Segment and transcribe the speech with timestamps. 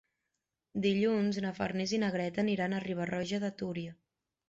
[0.85, 3.99] Dilluns na Farners i na Greta aniran a Riba-roja de Túria.